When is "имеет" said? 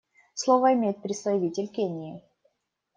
0.73-1.03